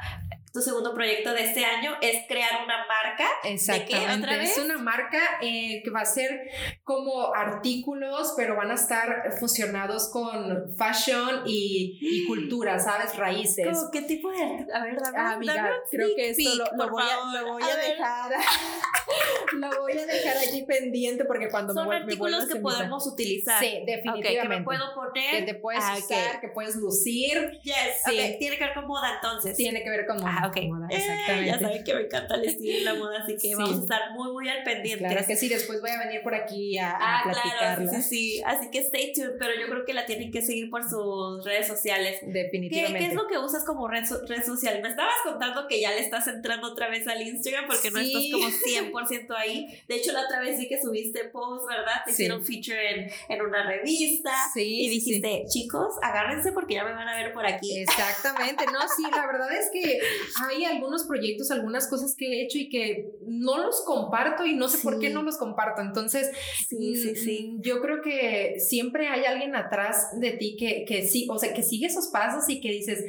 [0.53, 3.27] tu segundo proyecto de este año es crear una marca.
[3.43, 4.15] Exactamente.
[4.23, 4.57] otra vez?
[4.57, 6.49] Es una marca eh, que va a ser
[6.83, 13.15] como artículos, pero van a estar fusionados con fashion y, y cultura, ¿sabes?
[13.15, 13.67] Raíces.
[13.77, 16.63] Como, ¿Qué tipo de A ver, dame, Ah, amiga, dame un creo que esto lo,
[16.65, 17.33] peek, lo por voy, a, favor.
[17.41, 18.31] lo voy A a, ver, dejar.
[19.53, 23.05] lo voy a dejar aquí pendiente porque cuando me, Son me artículos a que podemos
[23.07, 23.59] utilizar.
[23.59, 24.57] Sí, Ok, que definitivamente.
[24.59, 25.31] me puedo poner.
[25.45, 26.03] que te puedes Ah, ok.
[26.03, 27.59] usar, que puedes lucir.
[27.63, 28.11] Yes, Sí.
[28.19, 29.55] ok, tiene que ver con moda entonces.
[29.57, 30.36] Tiene que ver con moda.
[30.43, 30.57] Ah, ok.
[30.67, 31.47] moda, Eh, exactamente.
[31.47, 33.53] ya saben que me encanta el estilo y la moda, así que Sí.
[33.55, 35.05] vamos a estar muy, muy al pendiente.
[35.05, 37.91] Claro que sí, después voy a venir por aquí a, a Ah, claro, platicarla.
[37.91, 38.41] sí, sí, sí.
[38.45, 41.67] Así que stay tuned, pero yo creo que la tienen que seguir por sus redes
[41.67, 42.17] sociales.
[42.21, 42.99] ¿Qué, Definitivamente.
[42.99, 44.81] qué es lo que usas como red, so- red social?
[44.81, 48.07] Me estabas contando que ya le estás entrando otra vez al Instagram porque no Sí.
[48.07, 49.67] estás como 100% ahí.
[49.87, 52.01] De hecho, la otra vez vi que subiste post, ¿verdad?
[52.05, 52.23] Te Sí.
[52.23, 54.31] hicieron feature en, en una revista.
[54.53, 55.11] Sí, Y sí, sí.
[55.19, 57.79] dijiste, chicos, agárrense porque ya me van a ver por aquí.
[57.79, 59.99] Exactamente, no, sí, la verdad es que
[60.49, 64.67] hay algunos proyectos, algunas cosas que he hecho y que no los comparto y no
[64.67, 65.81] sé por qué no los comparto.
[65.81, 66.29] Entonces,
[66.67, 67.49] Sí, sí, sí.
[67.53, 71.53] mm, yo creo que siempre hay alguien atrás de ti que, que sí, o sea,
[71.53, 73.03] que sigue esos pasos y que dices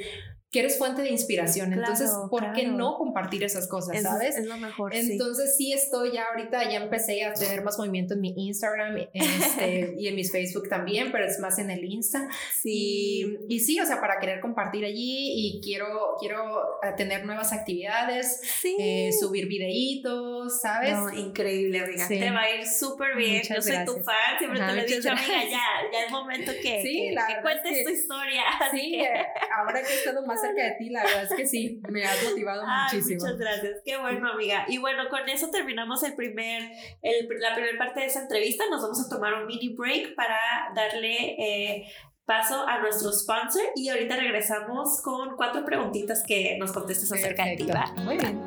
[0.51, 1.73] que eres fuente de inspiración.
[1.75, 2.77] Entonces, Claro, ¿por qué claro.
[2.79, 4.37] no compartir esas cosas, Es, sabes?
[4.39, 4.95] es lo mejor.
[4.95, 5.13] sí.
[5.13, 9.95] Entonces sí estoy ya ahorita, ya empecé a tener más movimiento en mi Instagram este,
[9.99, 12.29] y en mis Facebook también, pero es más en el Insta.
[12.63, 13.39] Sí.
[13.49, 16.41] Y, y sí, o sea, para querer compartir allí y quiero, quiero
[16.83, 18.75] eh, tener nuevas actividades, Sí.
[18.81, 20.93] eh, subir videitos, ¿sabes?
[20.95, 22.07] No, increíble, amiga.
[22.07, 22.19] Sí.
[22.19, 23.39] Te va a ir súper bien.
[23.43, 24.05] Muchas Yo soy tu gracias.
[24.07, 24.39] fan.
[24.39, 25.27] Siempre Ajá, te lo he dicho, amiga.
[25.27, 25.51] gracias.
[25.51, 28.43] Ya, ya es momento que, Sí, que, que cuentes es tu historia.
[28.71, 31.81] Sí, que- ahora que he estado más cerca de ti, la verdad es que sí,
[31.89, 33.21] me has motivado Ay, muchísimo.
[33.21, 33.81] muchas gracias.
[33.85, 34.65] Qué bueno, amiga.
[34.69, 36.63] Y bueno, con eso terminamos el primer,
[37.03, 38.65] el, la primera parte de esa entrevista.
[38.71, 40.39] Nos vamos a tomar un mini break para
[40.75, 41.87] darle eh,
[42.25, 43.63] paso a nuestro sponsor.
[43.75, 47.67] Y ahorita regresamos con cuatro preguntitas que nos contestes acerca de ti.
[48.05, 48.41] Muy bien.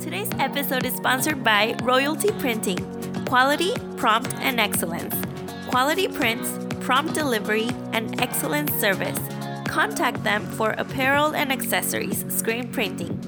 [0.00, 2.78] Today's episode is sponsored by Royalty Printing
[3.26, 5.14] Quality, Prompt, and Excellence.
[5.70, 9.18] Quality prints, prompt delivery, and excellent service.
[9.72, 13.18] Contact them for apparel and accessories, screen printing.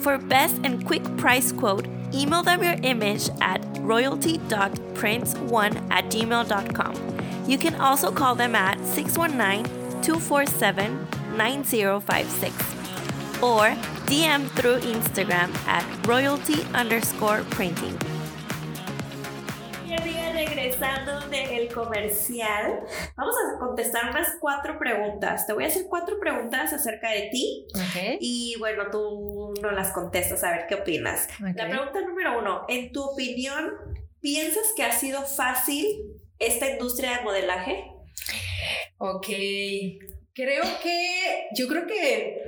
[0.00, 6.94] For best and quick price quote, email them your image at royalty.prints1 at gmail.com.
[7.46, 12.54] You can also call them at 619 247 9056
[13.40, 13.70] or
[14.10, 17.96] DM through Instagram at royalty underscore printing.
[20.46, 22.80] Regresando del comercial,
[23.16, 25.46] vamos a contestar unas cuatro preguntas.
[25.46, 27.66] Te voy a hacer cuatro preguntas acerca de ti
[28.20, 31.28] y bueno, tú no las contestas, a ver qué opinas.
[31.54, 33.72] La pregunta número uno, en tu opinión,
[34.20, 35.86] ¿piensas que ha sido fácil
[36.38, 37.84] esta industria de modelaje?
[38.98, 39.26] Ok,
[40.34, 42.42] creo que, yo creo que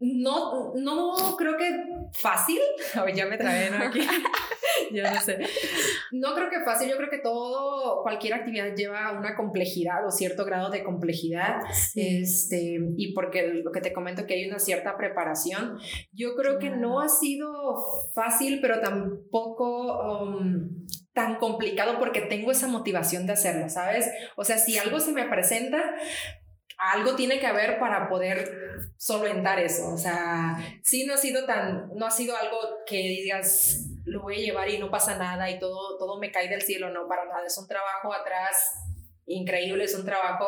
[0.00, 1.70] no, no creo que
[2.12, 2.58] fácil,
[3.02, 3.84] o ya me trabé, ¿no?
[3.84, 4.00] Aquí.
[4.92, 5.38] ya no sé.
[6.16, 10.44] No creo que fácil, yo creo que todo, cualquier actividad lleva una complejidad o cierto
[10.44, 11.56] grado de complejidad.
[11.96, 15.76] Este, y porque lo que te comento que hay una cierta preparación,
[16.12, 17.76] yo creo que no ha sido
[18.14, 24.08] fácil, pero tampoco um, tan complicado porque tengo esa motivación de hacerlo, ¿sabes?
[24.36, 25.96] O sea, si algo se me presenta,
[26.78, 29.88] algo tiene que haber para poder solventar eso.
[29.88, 34.36] O sea, sí no ha sido tan, no ha sido algo que digas, lo voy
[34.36, 37.24] a llevar y no pasa nada y todo, todo me cae del cielo, no, para
[37.26, 37.46] nada.
[37.46, 38.74] Es un trabajo atrás
[39.26, 40.46] increíble, es un trabajo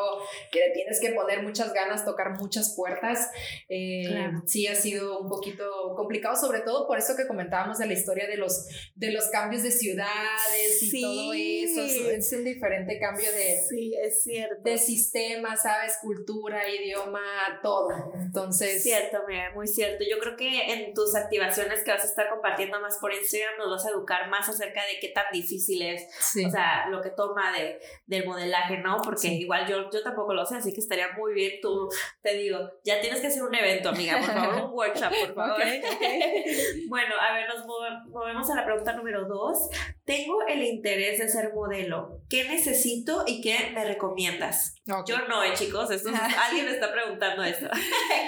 [0.52, 3.30] que le tienes que poner muchas ganas, tocar muchas puertas.
[3.68, 4.42] Eh, Claro.
[4.46, 8.26] Sí ha sido un poquito complicado, sobre todo por eso que comentábamos de la historia
[8.26, 11.02] de los, de los cambios de ciudades y Sí.
[11.02, 12.10] todo eso.
[12.10, 14.62] Es, un diferente cambio de, Sí, es cierto.
[14.62, 15.98] de sistema, ¿sabes?
[16.02, 17.20] Cultura, idioma,
[17.62, 18.12] todo.
[18.14, 20.04] Entonces, Cierto, amiga, muy cierto.
[20.08, 23.70] Yo creo que en tus activaciones que vas a estar compartiendo más por Instagram nos
[23.70, 26.44] vas a educar más acerca de qué tan difícil es, sí.
[26.44, 28.98] o sea, lo que toma de, del modelaje, ¿no?
[29.02, 29.40] Porque Sí.
[29.42, 31.88] igual yo, yo tampoco lo sé, así que estaría muy bien tú,
[32.22, 35.62] te digo, ya tienes que hacer un evento, amiga, por favor, un workshop, por favor.
[36.88, 39.68] Bueno, a ver, nos move- movemos a la pregunta número dos.
[40.04, 42.20] Tengo el interés de ser modelo.
[42.28, 44.74] ¿Qué necesito y qué me recomiendas?
[44.90, 45.08] Ok.
[45.08, 46.14] Yo no, eh, chicos, esto es-
[46.48, 47.68] alguien me está preguntando esto.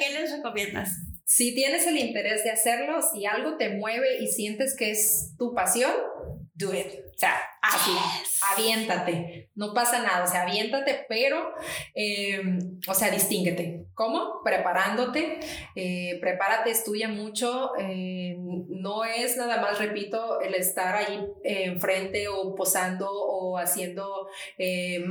[0.00, 0.90] ¿Qué les recomiendas?
[1.30, 5.52] si tienes el interés de hacerlo, si algo te mueve y sientes que es tu
[5.52, 5.92] pasión,
[6.58, 6.86] do it.
[7.14, 7.90] O sea, así,
[8.54, 9.50] aviéntate.
[9.56, 11.52] No pasa nada, o sea, aviéntate, pero,
[11.94, 13.86] em, o sea, distínguete.
[13.94, 14.40] ¿Cómo?
[14.44, 15.40] Preparándote,
[15.74, 17.72] eh, prepárate, estudia mucho.
[17.80, 18.36] Eh,
[18.68, 25.04] no es nada más, repito, el estar ahí enfrente o posando o haciendo eh,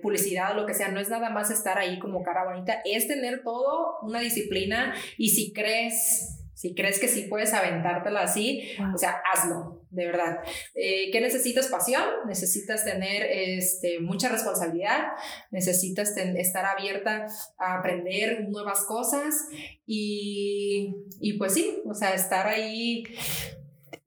[0.00, 0.88] publicidad o lo que sea.
[0.88, 5.28] No es nada más estar ahí como cara bonita, es tener todo una disciplina y
[5.30, 10.38] si crees si crees que sí puedes aventártela así, o sea, hazlo, de verdad.
[10.74, 11.68] Eh, ¿Qué necesitas?
[11.68, 15.08] Pasión, necesitas tener este, mucha responsabilidad,
[15.50, 17.26] necesitas estar abierta
[17.58, 19.48] a aprender nuevas cosas
[19.86, 23.04] y, y pues sí, o sea, estar ahí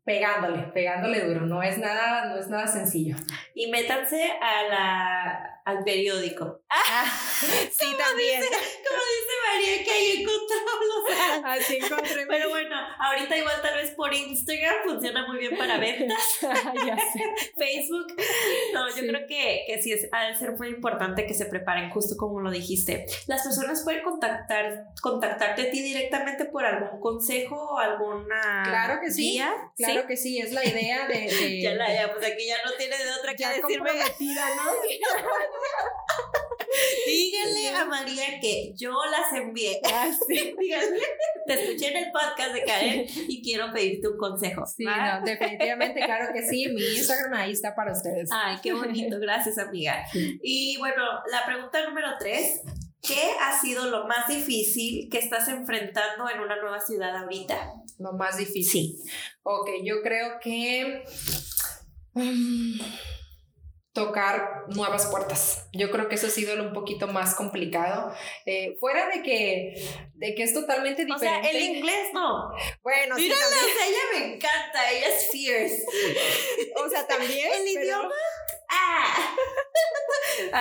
[0.03, 3.15] pegándole, pegándole duro, no es nada, no es nada sencillo.
[3.55, 6.61] Y métanse a la, al periódico.
[6.69, 7.05] Ah,
[7.41, 8.41] sí, también.
[8.41, 10.79] como dice María, que ahí encontramos
[11.43, 12.25] Así encontré.
[12.27, 16.39] Pero bueno, ahorita igual tal vez por Instagram funciona muy bien para ventas.
[16.41, 17.51] ya sé.
[17.57, 18.15] Facebook.
[18.73, 21.89] No, yo creo que, que sí es, ha de ser muy importante que se preparen,
[21.89, 23.05] justo como lo dijiste.
[23.27, 29.11] Las personas pueden contactar, contactarte a ti directamente por algún consejo o alguna claro que
[29.11, 29.53] sí, guía.
[29.75, 31.61] Claro que sí, es la idea de.
[31.61, 33.91] ya la, ya, pues aquí ya no tiene de otra que decirme.
[33.93, 34.71] ¿no?
[37.05, 39.81] Díganle a María que yo las envié.
[39.91, 40.55] Ah, sí.
[40.57, 40.99] Díganle,
[41.47, 44.65] te escuché en el podcast de Karen y quiero pedirte un consejo.
[44.65, 46.67] Sí, no, definitivamente, claro que sí.
[46.69, 48.29] Mi Instagram ahí está para ustedes.
[48.31, 49.19] Ay, qué bonito.
[49.19, 50.05] Gracias, amiga.
[50.13, 52.61] Y bueno, la pregunta número tres.
[53.01, 57.73] ¿Qué ha sido lo más difícil que estás enfrentando en una nueva ciudad ahorita?
[57.97, 58.97] Lo más difícil.
[58.97, 59.11] Sí.
[59.43, 61.03] Ok, yo creo que
[62.13, 62.79] mm,
[63.93, 65.67] tocar nuevas puertas.
[65.73, 68.13] Yo creo que eso ha sido un poquito más complicado.
[68.45, 69.73] Eh, fuera de que,
[70.13, 71.39] de que es totalmente diferente.
[71.39, 72.49] O sea, el inglés no.
[72.83, 73.65] Bueno, sí, Mírala, también.
[73.65, 75.83] o sea, ella me encanta, ella es fierce.
[76.83, 77.47] O sea, también.
[77.51, 78.15] ¿El pero- idioma?
[78.69, 79.35] ¡Ah!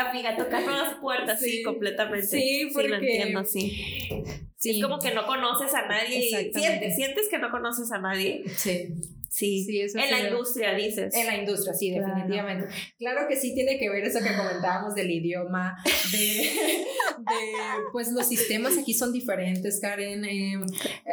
[0.09, 1.63] Amiga, tocar nuevas puertas, sí, Sí.
[1.63, 2.27] completamente.
[2.27, 4.15] Sí, lo porque- entiendo, sí.
[4.57, 4.71] Sí.
[4.81, 6.19] Es como que no conoces a nadie.
[6.19, 6.61] y Exactamente.
[6.61, 8.43] Sientes, sientes que no conoces a nadie.
[8.57, 8.89] Sí.
[9.29, 9.65] Sí.
[9.65, 11.15] Sí, eso en la industria, dices.
[11.15, 12.15] En la industria, sí, Claro.
[12.15, 12.67] definitivamente.
[12.99, 15.77] Claro que sí tiene que ver eso que comentábamos del idioma,
[16.13, 17.53] de, de,
[17.93, 20.25] pues los sistemas aquí son diferentes, Karen.
[20.25, 20.55] eh,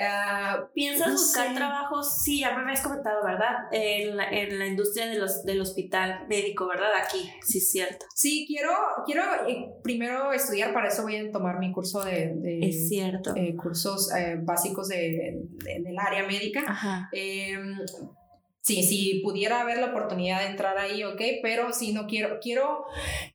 [0.02, 1.56] ah, ¿Piensas No buscar sé.
[1.56, 2.22] trabajos?
[2.24, 3.68] Sí, ya me habías comentado, ¿verdad?
[3.72, 6.90] En la, en la industria de los, del hospital médico, ¿verdad?
[7.04, 8.06] Aquí, sí, es cierto.
[8.16, 8.72] sí, quiero,
[9.06, 13.34] quiero eh, primero estudiar, para eso voy a tomar mi curso de, de, Es cierto.
[13.36, 16.64] eh, cursos eh, básicos de, de- del área médica.
[16.68, 17.10] Ajá.
[18.66, 22.86] Sí, si pudiera haber la oportunidad de entrar ahí, ok, pero si no quiero, quiero,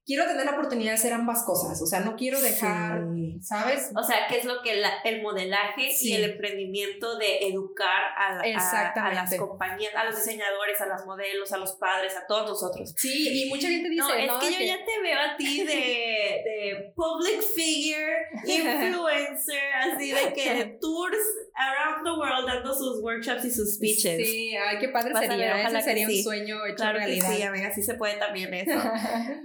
[0.05, 3.20] quiero tener la oportunidad de hacer ambas cosas, o sea, no quiero dejar, Sí.
[3.43, 3.91] ¿Sabes?
[3.97, 6.11] O sea, ¿qué es lo que la- el modelaje Sí.
[6.11, 11.05] y el emprendimiento de educar a, a- a, las compañías, a los diseñadores, a los
[11.07, 12.93] modelos, a los padres, a todos nosotros?
[12.97, 14.39] Sí, y mucha gente dice, No, es ¿no?
[14.41, 20.33] que De yo ya te veo a ti de, de public figure, influencer, así de
[20.33, 21.17] que tours
[21.55, 24.17] around the world dando sus workshops y sus speeches.
[24.29, 26.17] Sí, ay, qué padre Vas a ver, sería, ojalá ese que sería sí.
[26.19, 27.31] un sueño hecho Claro que realidad.
[27.37, 28.71] sí, amiga, sí se puede también eso.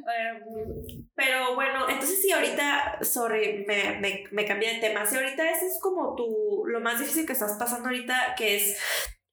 [0.06, 5.06] Em, pero bueno, entonces sí, ahorita, sorry, me, me, me cambié de tema.
[5.06, 8.80] Si ahorita ese es como tu, lo más difícil que estás pasando ahorita, que es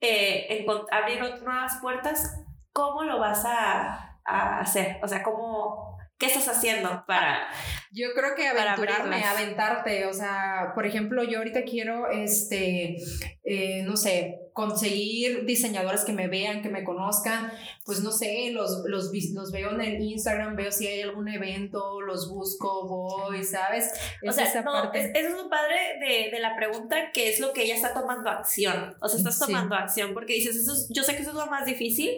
[0.00, 4.98] eh, abrir nuevas puertas, ¿cómo lo vas a, a hacer?
[5.02, 7.48] O sea, ¿cómo, ¿qué estás haciendo para...
[7.92, 12.96] Yo creo que aventurarme, aventarte, o sea, por ejemplo, yo ahorita quiero, este,
[13.44, 17.50] eh, no sé, conseguir diseñadores que me vean, que me conozcan,
[17.84, 22.00] pues no sé, los, los, los veo en el Instagram, veo si hay algún evento,
[22.00, 23.90] los busco, voy, ¿sabes?
[24.24, 25.00] O Es sea, esa no, parte.
[25.00, 27.92] es- eso es lo padre de, de la pregunta, que es lo que ella está
[27.94, 28.94] tomando acción.
[29.00, 29.46] O sea, estás Sí.
[29.46, 32.10] tomando acción porque dices, eso es- yo sé que eso es lo más difícil,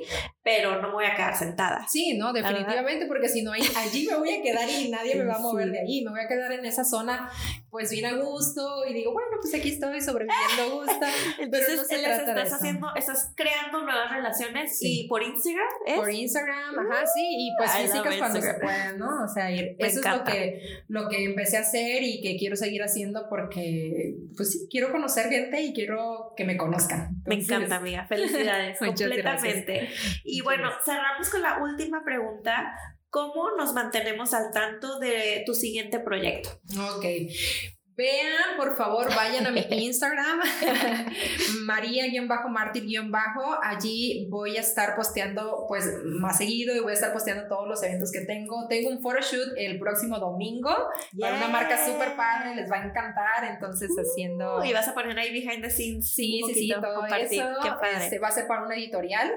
[0.42, 1.86] pero no me voy a quedar sentada.
[1.88, 5.24] Sí, no, definitivamente, porque si no, ahí- allí me voy a quedar y nadie me
[5.32, 5.70] va a mover Sí.
[5.72, 7.30] de ahí, me voy a quedar en esa zona,
[7.70, 11.06] pues bien a gusto y digo, bueno, pues aquí estoy sobreviviendo a gusto.
[11.38, 11.98] Entonces, no se
[12.30, 12.56] estás eso.
[12.56, 15.02] haciendo, estás creando nuevas relaciones Sí.
[15.04, 15.96] y por Instagram ¿es?
[15.96, 19.24] Por Instagram, ajá, sí, y pues love físicas cuando se puedan, ¿no?
[19.24, 22.56] O sea, ir- eso es lo que, lo que empecé a hacer y que quiero
[22.56, 27.16] seguir haciendo porque, pues sí, quiero conocer gente y quiero que me conozcan.
[27.26, 28.06] Me encanta, amiga.
[28.06, 28.78] Felicidades.
[28.78, 29.88] Completamente.
[30.24, 32.74] Y bueno, cerramos con la última pregunta.
[33.10, 36.48] ¿Cómo nos mantenemos al tanto de tu siguiente proyecto?
[36.96, 37.04] Ok.
[37.96, 40.40] Vean, por favor, vayan a mi Instagram,
[41.64, 43.58] María-Mártir-Bajo.
[43.62, 47.82] Allí voy a estar posteando pues más seguido y voy a estar posteando todos los
[47.84, 48.66] eventos que tengo.
[48.68, 50.70] Tengo un photoshoot el próximo domingo
[51.20, 53.44] para una marca súper padre, les va a encantar.
[53.48, 54.64] Entonces, haciendo.
[54.64, 56.12] Y vas a poner ahí behind the scenes.
[56.12, 57.44] Sí, sí, sí, todo eso.
[57.96, 59.30] Este, va a ser para una editorial.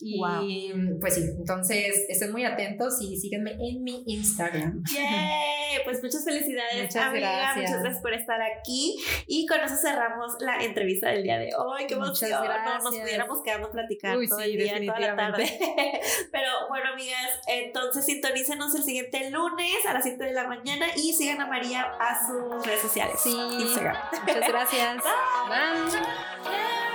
[0.00, 4.82] Y pues sí, entonces estén muy atentos y síguenme en mi Instagram.
[5.70, 5.84] ¡Yay!
[5.84, 7.32] Pues muchas felicidades, muchas amiga.
[7.32, 7.56] Gracias.
[7.56, 8.96] Muchas gracias por estar aquí.
[9.26, 11.86] Y con eso cerramos la entrevista del día de hoy.
[11.86, 12.30] ¡Qué emoción!
[12.30, 15.60] No, nos pudiéramos quedando platicando Uy, todo el día, toda la tarde.
[16.32, 21.12] Pero bueno, amigas, entonces sintonícenos el siguiente lunes a las 7 de la mañana y
[21.12, 23.16] sigan a María a sus redes sociales.
[23.22, 23.30] Sí.
[23.30, 23.96] Instagram.
[24.26, 24.96] Muchas gracias.
[25.48, 26.89] Bye.